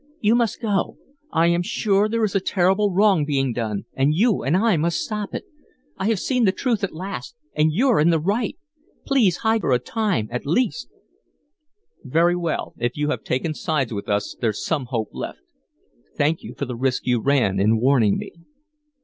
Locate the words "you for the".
16.41-16.75